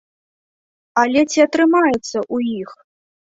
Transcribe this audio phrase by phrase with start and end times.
[1.01, 2.69] Але ці атрымаецца ў іх?